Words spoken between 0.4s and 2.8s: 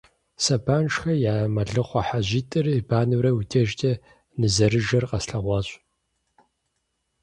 Сэбаншыхэ я мэлыхъуэ хьэжьитӀыр